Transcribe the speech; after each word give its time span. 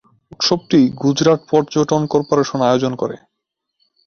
উৎসবটি 0.31 0.79
গুজরাট 1.01 1.41
পর্যটন 1.49 2.01
কর্পোরেশন 2.07 2.59
আয়োজন 2.61 2.93
করে। 2.95 3.15